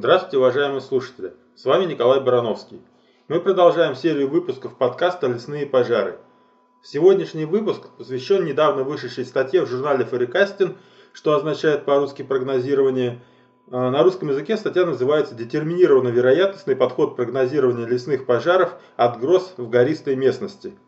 [0.00, 1.34] Здравствуйте, уважаемые слушатели!
[1.54, 2.80] С вами Николай Барановский.
[3.28, 6.16] Мы продолжаем серию выпусков подкаста «Лесные пожары».
[6.82, 10.78] Сегодняшний выпуск посвящен недавно вышедшей статье в журнале «Форекастин»,
[11.12, 13.20] что означает по-русски прогнозирование.
[13.70, 19.68] А, на русском языке статья называется «Детерминированно вероятностный подход прогнозирования лесных пожаров от гроз в
[19.68, 20.78] гористой местности».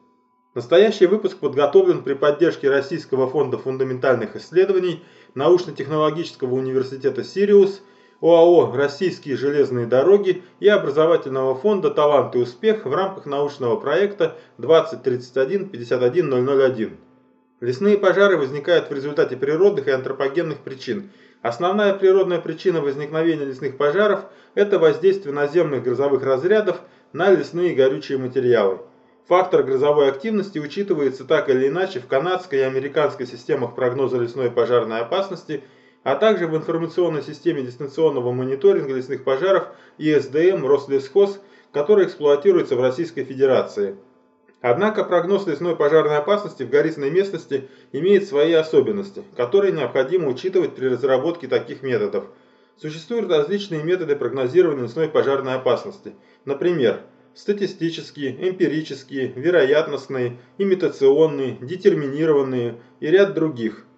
[0.54, 5.04] Настоящий выпуск подготовлен при поддержке Российского фонда фундаментальных исследований,
[5.34, 7.82] научно-технологического университета «Сириус»,
[8.22, 16.92] ОАО «Российские железные дороги» и образовательного фонда «Талант и успех» в рамках научного проекта 2031-51001.
[17.60, 21.10] Лесные пожары возникают в результате природных и антропогенных причин.
[21.42, 26.80] Основная природная причина возникновения лесных пожаров– это воздействие наземных грозовых разрядов
[27.12, 28.78] на лесные горючие материалы.
[29.26, 35.00] Фактор грозовой активности учитывается так или иначе в канадской и американской системах прогноза лесной пожарной
[35.00, 35.64] опасности–
[36.04, 41.40] а также в информационной системе дистанционного мониторинга лесных пожаров ИСДМ Рослесхоз,
[41.72, 43.96] которая эксплуатируется в Российской Федерации.
[44.60, 50.86] Однако прогноз лесной пожарной опасности в гористой местности имеет свои особенности, которые необходимо учитывать при
[50.86, 52.26] разработке таких методов.
[52.76, 56.14] Существуют различные методы прогнозирования лесной пожарной опасности.
[56.44, 57.00] Например,
[57.34, 63.86] статистические, эмпирические, вероятностные, имитационные, детерминированные и ряд других–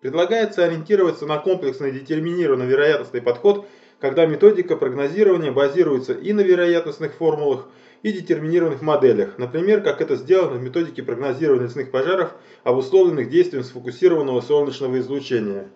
[0.00, 3.66] Предлагается ориентироваться на комплексный детерминированный вероятностный подход,
[3.98, 7.66] когда методика прогнозирования базируется и на вероятностных формулах,
[8.04, 12.32] и детерминированных моделях, например, как это сделано в методике прогнозирования лесных пожаров,
[12.62, 15.68] обусловленных действием сфокусированного солнечного излучения.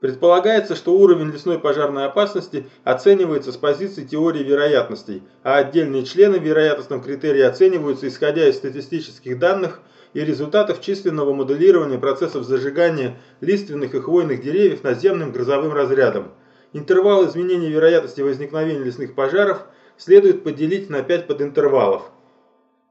[0.00, 6.42] Предполагается, что уровень лесной пожарной опасности оценивается с позиции теории вероятностей, а отдельные члены в
[6.42, 9.82] вероятностном критерии оцениваются исходя из статистических данных–
[10.14, 16.30] и результатов численного моделирования процессов зажигания лиственных и хвойных деревьев наземным грозовым разрядом.
[16.72, 19.64] Интервал изменения вероятности возникновения лесных пожаров
[19.98, 22.10] следует поделить на 5 подинтервалов,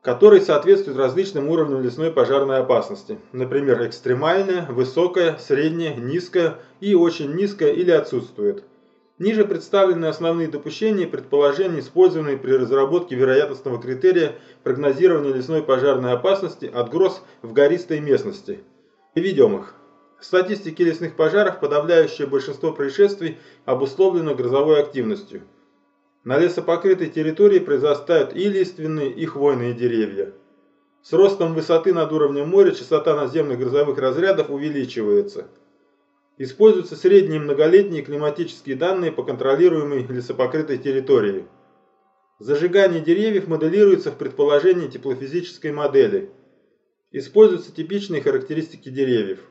[0.01, 3.17] которые соответствуют различным уровням лесной пожарной опасности.
[3.31, 8.63] Например, экстремальная, высокая, средняя, низкая и очень низкая или отсутствует.
[9.23, 16.65] Ниже представлены основные допущения и предположения, использованные при разработке вероятностного критерия прогнозирования лесной пожарной опасности
[16.65, 18.59] от гроз в гористой местности.
[19.13, 19.75] Приведем их.
[20.19, 25.43] В статистике лесных пожаров подавляющее большинство происшествий обусловлено грозовой активностью.
[26.25, 30.33] На лесопокрытой территории произрастают и лиственные, и хвойные деревья.
[31.01, 35.47] С ростом высоты над уровнем моря частота наземных грозовых разрядов увеличивается–
[36.37, 41.45] Используются средние многолетние климатические данные по контролируемой лесопокрытой территории.
[42.39, 46.31] Зажигание деревьев моделируется в предположении теплофизической модели.
[47.11, 49.41] Используются типичные характеристики деревьев.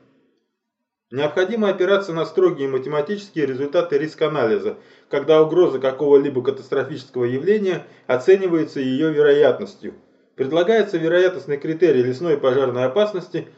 [1.13, 4.79] Необходимо опираться на строгие математические результаты риск-анализа,
[5.09, 9.95] когда угроза какого-либо катастрофического явления оценивается ее вероятностью.
[10.35, 13.47] Предлагается вероятностный критерий лесной пожарной опасности–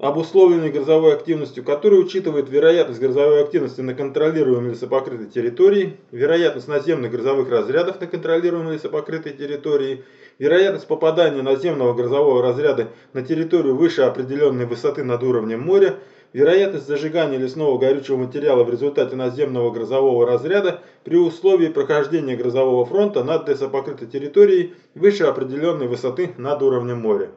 [0.00, 7.50] обусловленный грозовой активностью, который учитывает вероятность грозовой активности на контролируемой лесопокрытой территории, вероятность наземных грозовых
[7.50, 10.02] разрядов на контролируемой лесопокрытой территории,
[10.38, 15.96] вероятность попадания наземного грозового разряда на территорию выше определенной высоты над уровнем моря,
[16.32, 23.22] вероятность зажигания лесного горючего материала в результате наземного грозового разряда при условии прохождения грозового фронта
[23.22, 27.28] над лесопокрытой территорией выше определенной высоты над уровнем моря.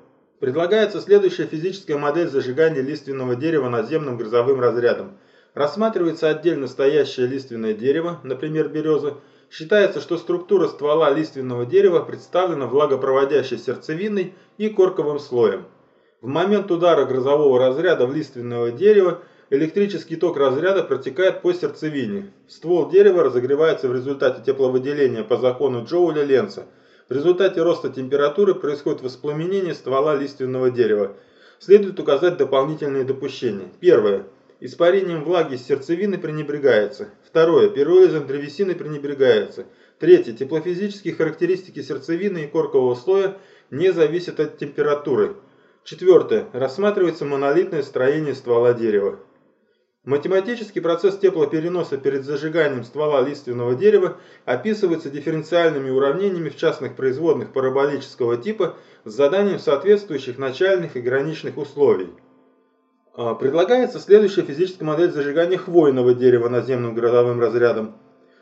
[0.43, 5.17] Предлагается следующая физическая модель зажигания лиственного дерева наземным грозовым разрядом.
[5.53, 9.13] Рассматривается отдельно стоящее лиственное дерево, например, береза.
[9.49, 15.63] Считается, что структура ствола лиственного дерева представлена влагопроводящей сердцевиной и корковым слоем.
[16.19, 22.33] В момент удара грозового разряда в лиственное дерево электрический ток разряда протекает по сердцевине.
[22.49, 26.65] Ствол дерева разогревается в результате тепловыделения по закону Джоуля-Ленца–
[27.09, 31.15] в результате роста температуры происходит воспламенение ствола лиственного дерева.
[31.59, 33.67] Следует указать дополнительные допущения.
[33.79, 34.25] Первое.
[34.59, 37.09] Испарением влаги из сердцевины пренебрегается.
[37.27, 37.69] Второе.
[37.69, 39.65] Пиролизом древесины пренебрегается.
[39.99, 40.31] Третье.
[40.31, 43.37] Теплофизические характеристики сердцевины и коркового слоя
[43.69, 45.35] не зависят от температуры.
[45.83, 46.47] Четвертое.
[46.53, 49.19] Рассматривается монолитное строение ствола дерева.
[50.05, 58.35] Математический процесс теплопереноса перед зажиганием ствола лиственного дерева описывается дифференциальными уравнениями в частных производных параболического
[58.35, 62.09] типа с заданием соответствующих начальных и граничных условий.
[63.13, 67.95] А, предлагается следующая физическая модель зажигания хвойного дерева наземным грозовым разрядом.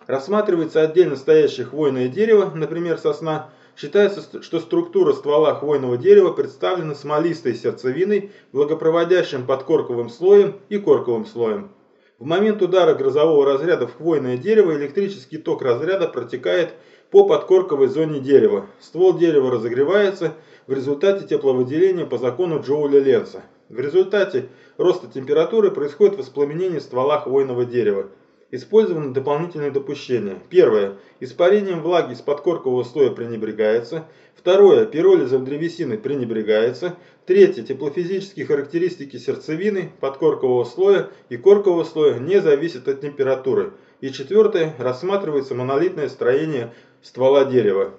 [0.08, 7.56] Рассматривается отдельно стоящее хвойное дерево, например, сосна, Считается, что структура ствола хвойного дерева представлена смолистой
[7.56, 11.72] сердцевиной, благопроводящим подкорковым слоем и корковым слоем.
[12.20, 16.74] В момент удара грозового разряда в хвойное дерево электрический ток разряда протекает
[17.10, 18.68] по подкорковой зоне дерева.
[18.80, 20.34] Ствол дерева разогревается
[20.68, 23.42] в результате тепловыделения по закону Джоуля-Ленца.
[23.70, 28.08] В результате роста температуры происходит воспламенение ствола хвойного дерева.
[28.52, 30.38] Использованы дополнительные допущения.
[30.50, 30.98] Первое.
[31.22, 34.06] Испарением влаги из подкоркового слоя пренебрегается.
[34.36, 34.86] Второе.
[34.86, 36.98] Пиролизом древесины пренебрегается.
[37.26, 37.64] Третье.
[37.64, 43.72] Теплофизические характеристики сердцевины, подкоркового слоя и коркового слоя не зависят от температуры.
[44.02, 44.76] И четвертое.
[44.78, 47.94] Рассматривается монолитное строение ствола дерева.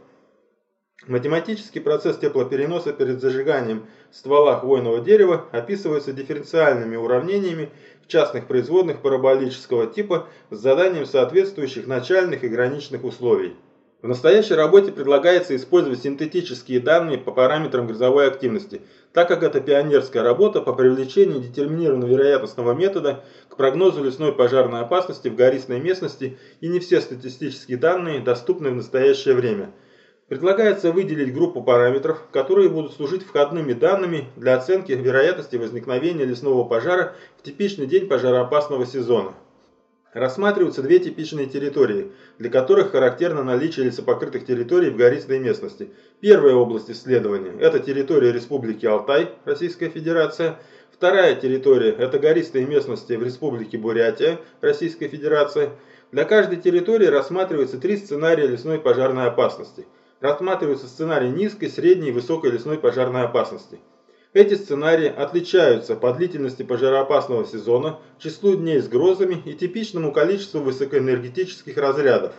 [1.07, 7.71] Математический процесс теплопереноса перед зажиганием ствола хвойного дерева описывается дифференциальными уравнениями
[8.13, 13.57] частных производных параболического типа с заданием соответствующих начальных и граничных условий.
[14.03, 18.83] В настоящей работе предлагается использовать синтетические данные по параметрам грозовой активности,
[19.13, 25.29] так как это пионерская работа по привлечению детерминированного вероятностного метода к прогнозу лесной пожарной опасности
[25.29, 29.73] в гористой местности и не все статистические данные доступны в настоящее время.
[30.33, 37.15] Предлагается выделить группу параметров, которые будут служить входными данными для оценки вероятности возникновения лесного пожара
[37.39, 39.35] в типичный день пожароопасного сезона.
[40.15, 45.91] Рассматриваются две типичные территории, для которых характерно наличие лесопокрытых территорий в гористой местности.
[46.21, 50.59] Первая область исследования– это территория Республики Алтай, Российская Федерация.
[50.91, 55.73] Вторая территория– это гористые местности в Республике Бурятия, Российская Федерация.
[56.11, 59.85] Для каждой территории рассматривается три сценария лесной пожарной опасности.
[60.23, 63.81] Рассматриваются сценарии низкой, средней и высокой лесной пожарной опасности.
[64.33, 71.77] Эти сценарии отличаются по длительности пожароопасного сезона, числу дней с грозами и типичному количеству высокоэнергетических
[71.77, 72.35] разрядов.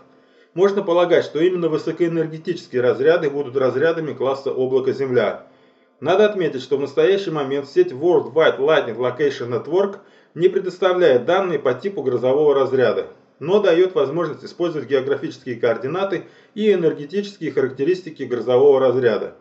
[0.53, 5.47] Можно полагать, что именно высокоэнергетические разряды будут разрядами класса облако-Земля.
[5.99, 9.97] Надо отметить, что в настоящий момент сеть World Wide Lightning Location Network
[10.35, 13.07] не предоставляет данные по типу грозового разряда,
[13.43, 16.23] но дает возможность использовать географические координаты
[16.55, 19.35] и энергетические характеристики грозового разряда.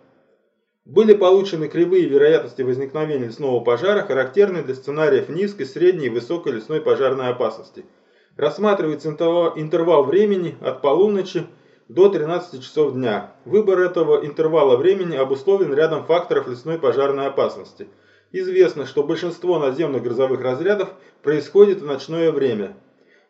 [0.85, 6.81] Были получены кривые вероятности возникновения лесного пожара, характерные для сценариев низкой, средней и высокой лесной
[6.81, 7.85] пожарной опасности.
[8.37, 11.47] Рассматривается интервал времени от полуночи
[11.87, 13.33] до 13 часов дня.
[13.45, 17.87] Выбор этого интервала времени обусловлен рядом факторов лесной пожарной опасности.
[18.33, 20.89] Известно, что большинство наземных грозовых разрядов
[21.23, 22.75] происходит в ночное время.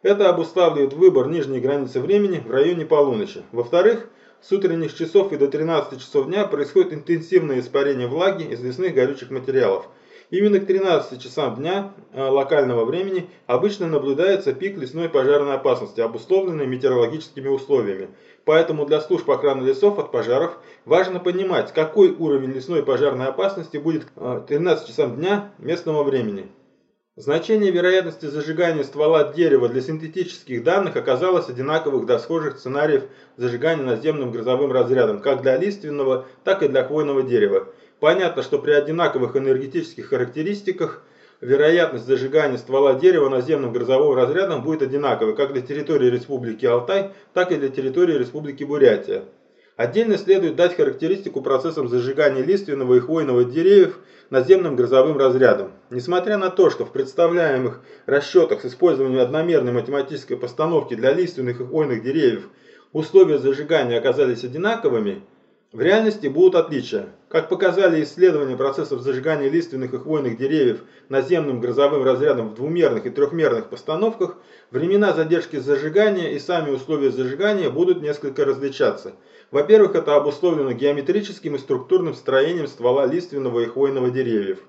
[0.02, 3.44] Это обуславливает выбор нижней границы времени в районе полуночи.
[3.52, 4.08] Во-вторых,
[4.40, 9.30] с утренних часов и до 13 часов дня происходит интенсивное испарение влаги из лесных горючих
[9.30, 9.86] материалов.
[10.30, 16.66] Именно к 13 часам дня э, локального времени обычно наблюдается пик лесной пожарной опасности, обусловленный
[16.66, 18.08] метеорологическими условиями.
[18.44, 24.06] Поэтому для служб охраны лесов от пожаров важно понимать, какой уровень лесной пожарной опасности будет
[24.06, 26.48] к 13 часам дня местного времени.
[27.16, 33.02] Значение вероятности зажигания ствола дерева для синтетических данных оказалось одинаковых до схожих сценариев
[33.36, 37.68] зажигания наземным грозовым разрядом, как для лиственного, так и для хвойного дерева.
[38.00, 41.02] Понятно, что при одинаковых энергетических характеристиках
[41.42, 47.52] вероятность зажигания ствола дерева наземным грозовым разрядом будет одинаковой как для территории Республики Алтай, так
[47.52, 49.24] и для территории Республики Бурятия.
[49.82, 53.98] Отдельно следует дать характеристику процессам зажигания лиственного и хвойного деревьев
[54.30, 55.72] наземным грозовым разрядом.
[55.90, 61.64] Несмотря на то, что в представляемых расчетах с использованием одномерной математической постановки для лиственных и
[61.64, 62.48] хвойных деревьев
[62.92, 65.22] условия зажигания оказались одинаковыми,
[65.72, 67.08] в реальности будут отличия.
[67.28, 73.10] Как показали исследования процессов зажигания лиственных и хвойных деревьев наземным грозовым разрядом в двумерных и
[73.10, 74.36] трехмерных постановках,
[74.70, 79.14] времена задержки зажигания и сами условия зажигания будут несколько различаться–
[79.52, 84.60] во-первых, это обусловлено геометрическим и структурным строением ствола лиственного и хвойного деревьев.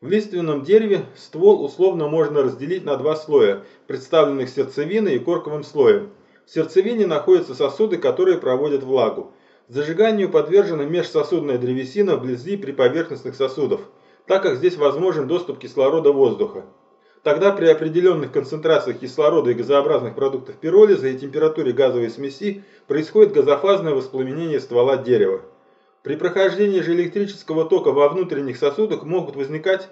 [0.00, 6.10] В лиственном дереве ствол условно можно разделить на два слоя, представленных сердцевиной и корковым слоем.
[6.46, 9.32] В сердцевине находятся сосуды, которые проводят влагу.
[9.68, 13.82] Зажиганию подвержена межсосудная древесина вблизи приповерхностных сосудов,
[14.26, 16.64] так как здесь возможен доступ кислорода воздуха.
[17.26, 23.94] Тогда при определенных концентрациях кислорода и газообразных продуктов пиролиза и температуре газовой смеси происходит газофазное
[23.94, 25.40] воспламенение ствола дерева.
[26.04, 29.88] При прохождении же электрического тока во внутренних сосудах могут возникать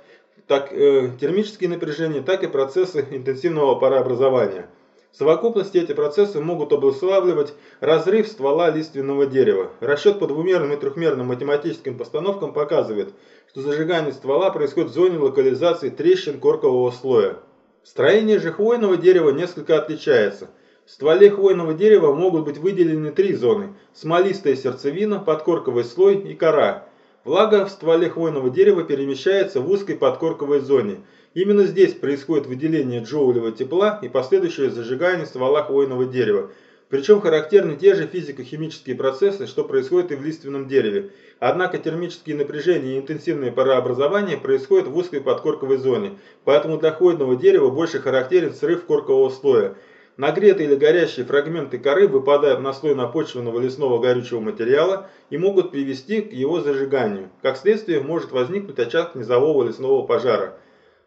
[0.46, 4.70] как э, термические напряжения, так и процессы интенсивного парообразования–
[5.14, 9.70] в совокупности эти процессы могут обуславливать разрыв ствола лиственного дерева.
[9.78, 13.14] Расчет по двумерным и трехмерным математическим постановкам показывает,
[13.48, 17.36] что зажигание ствола происходит в зоне локализации трещин коркового слоя.
[17.84, 20.50] Строение же хвойного дерева несколько отличается.
[20.84, 26.88] В стволе хвойного дерева могут быть выделены три зоны– смолистая сердцевина, подкорковый слой и кора.
[27.22, 31.02] Влага в стволе хвойного дерева перемещается в узкой подкорковой зоне–
[31.34, 36.52] Именно здесь происходит выделение джоулевого тепла и последующее зажигание ствола хвойного дерева.
[36.88, 41.10] Причем характерны те же физико-химические процессы, что происходит и в лиственном дереве.
[41.40, 47.68] Однако термические напряжения и интенсивное парообразование происходят в узкой подкорковой зоне, поэтому для хвойного дерева
[47.68, 49.74] больше характерен срыв коркового слоя.
[50.16, 56.20] Нагретые или горящие фрагменты коры выпадают на слой напочвенного лесного горючего материала и могут привести
[56.20, 57.30] к его зажиганию.
[57.42, 60.56] Как следствие может возникнуть очаг низового лесного пожара.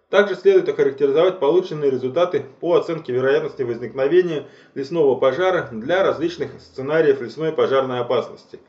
[0.09, 7.51] Также следует охарактеризовать полученные результаты по оценке вероятности возникновения лесного пожара для различных сценариев лесной
[7.51, 8.59] пожарной опасности.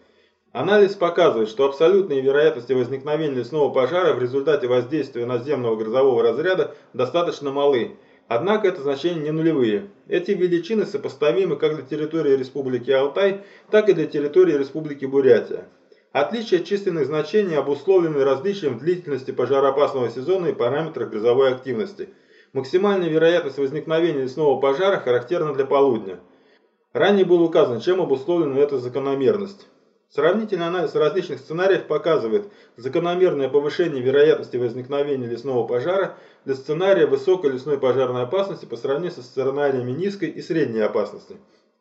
[0.51, 7.53] Анализ показывает, что абсолютные вероятности возникновения лесного пожара в результате воздействия наземного грозового разряда достаточно
[7.53, 9.91] малы, однако это значения не нулевые.
[10.09, 15.69] Эти величины сопоставимы как для территории Республики Алтай, так и для территории Республики Бурятия.
[16.13, 22.09] Отличие численных значений обусловлено различием в длительности пожароопасного сезона и параметрах грозовой активности.
[22.55, 26.21] Максимальная вероятность возникновения лесного пожара характерна для полудня.
[26.95, 29.69] Ранее было указано, чем обусловлена эта закономерность.
[30.09, 37.79] Сравнительный анализ различных сценариев показывает закономерное повышение вероятности возникновения лесного пожара для сценария высокой лесной
[37.79, 41.37] пожарной опасности по сравнению со сценариями низкой и средней опасности.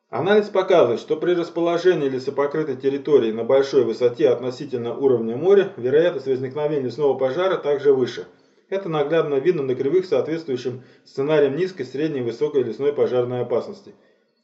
[0.10, 6.86] Анализ показывает, что при расположении лесопокрытой территории на большой высоте относительно уровня моря вероятность возникновения
[6.86, 8.26] лесного пожара также выше.
[8.70, 13.96] Это наглядно видно на кривых, соответствующим сценариям низкой, средней высокой лесной пожарной опасности.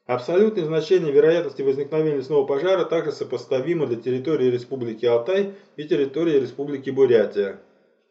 [0.06, 6.90] Абсолютные значения вероятности возникновения лесного пожара также сопоставимы для территории Республики Алтай и территории Республики
[6.90, 7.62] Бурятия.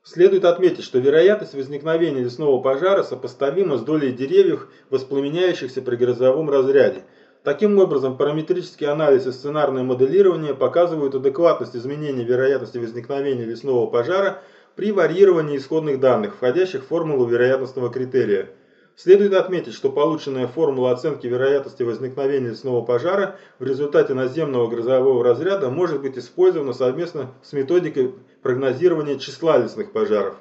[0.02, 7.04] Следует отметить, что вероятность возникновения лесного пожара сопоставима с долей деревьев, воспламеняющихся при грозовом разряде–
[7.44, 14.38] Таким образом, параметрический анализ и сценарное моделирование показывают адекватность изменения вероятности возникновения лесного пожара
[14.76, 18.50] при варьировании исходных данных, входящих в формулу вероятностного критерия.
[18.94, 25.68] Следует отметить, что полученная формула оценки вероятности возникновения лесного пожара в результате наземного грозового разряда
[25.68, 30.36] может быть использована совместно с методикой прогнозирования числа лесных пожаров.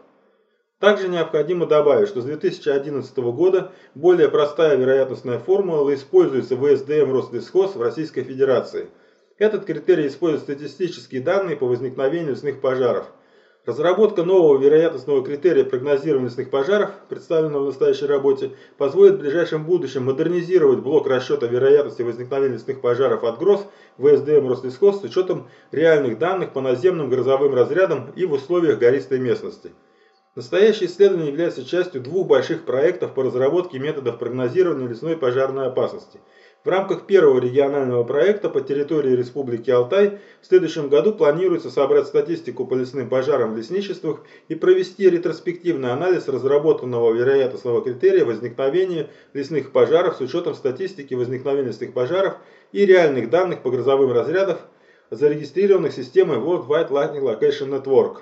[0.82, 7.76] Также необходимо добавить, что с 2011 года более простая вероятностная формула используется в СДМ Рослесхоз
[7.76, 8.88] в Российской Федерации.
[9.38, 13.06] Этот критерий использует статистические данные по возникновению лесных пожаров.
[13.64, 20.06] Разработка нового вероятностного критерия прогнозирования лесных пожаров, представленного в настоящей работе, позволит в ближайшем будущем
[20.06, 23.68] модернизировать блок расчета вероятности возникновения лесных пожаров от ГРОС
[24.00, 29.20] в СДМ Рослесхоз с учетом реальных данных по наземным грозовым разрядам и в условиях гористой
[29.20, 29.74] местности.
[30.34, 36.22] Настоящее исследование является частью двух больших проектов по разработке методов прогнозирования лесной пожарной опасности.
[36.64, 42.66] В рамках первого регионального проекта по территории Республики Алтай в следующем году планируется собрать статистику
[42.66, 50.16] по лесным пожарам в лесничествах и провести ретроспективный анализ разработанного вероятностного критерия возникновения лесных пожаров
[50.16, 52.36] с учетом статистики возникновения лесных пожаров
[52.72, 54.60] и реальных данных по грозовым разрядам,
[55.10, 58.22] зарегистрированных системой World Wide Lightning Location Network.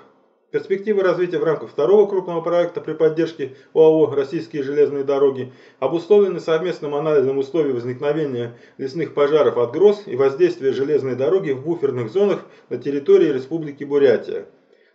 [0.50, 6.96] Перспективы развития в рамках второго крупного проекта при поддержке ОАО «Российские железные дороги» обусловлены совместным
[6.96, 12.78] анализом условий возникновения лесных пожаров от гроз и воздействия железной дороги в буферных зонах на
[12.78, 14.46] территории Республики Бурятия.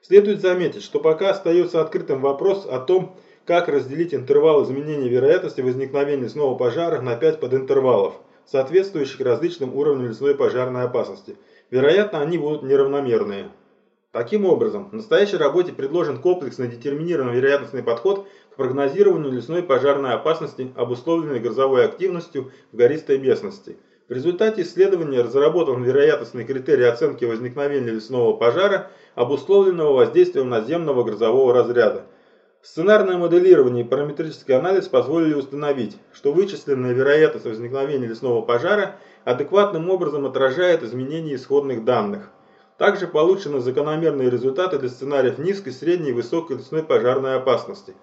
[0.02, 6.24] Следует заметить, что пока остается открытым вопрос о том, как разделить интервал изменения вероятности возникновения
[6.24, 11.38] лесного пожара на 5 подинтервалов, соответствующих различным уровням лесной пожарной опасности.
[11.72, 13.52] Вероятно, они будут неравномерные.
[14.16, 20.72] Таким образом, в настоящей работе предложен комплексный детерминированный вероятностный подход к прогнозированию лесной пожарной опасности,
[20.78, 23.76] обусловленной грозовой активностью в гористой местности.
[24.08, 32.06] В результате исследования разработан вероятностный критерий оценки возникновения лесного пожара, обусловленного воздействием наземного грозового разряда.
[32.62, 38.96] Сценарное моделирование и параметрический анализ позволили установить, что вычисленная вероятность возникновения лесного пожара
[39.26, 42.32] адекватным образом отражает изменения исходных данных.
[42.78, 47.94] Также получены закономерные результаты для сценариев низкой, средней и высокой лесной пожарной опасности.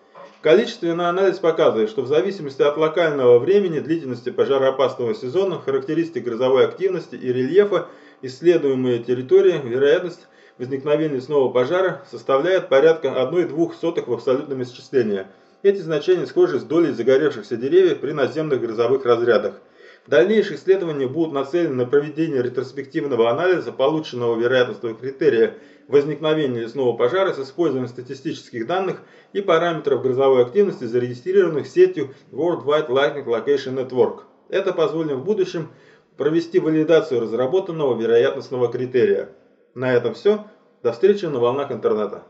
[0.41, 7.15] Количественный анализ показывает, что в зависимости от локального времени, длительности пожароопасного сезона, характеристик грозовой активности
[7.17, 7.89] и рельефа
[8.23, 10.27] исследуемые территории, вероятность
[10.59, 15.27] возникновения лесного пожара составляет порядка 1,2 в абсолютном исчислении.
[15.63, 19.61] Эти значения схожи с долей загоревшихся деревьев при наземных грозовых разрядах.
[20.07, 27.39] Дальнейшие исследования будут нацелены на проведение ретроспективного анализа полученного вероятностного критерия возникновения лесного пожара с
[27.39, 34.23] использованием статистических данных и параметров грозовой активности, зарегистрированных сетью World Wide Lightning Location Network.
[34.49, 35.71] Это позволит в будущем
[36.17, 39.31] провести валидацию разработанного вероятностного критерия.
[39.75, 40.47] На этом все.
[40.83, 42.25] До встречи на волнах интернета.